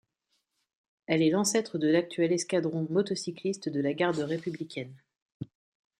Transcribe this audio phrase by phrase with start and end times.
[1.05, 4.95] Elle est l’ancêtre de l’actuel escadron motocycliste de la garde républicaine.